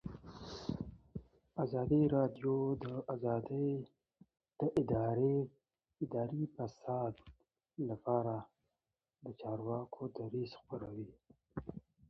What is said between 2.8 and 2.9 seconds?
د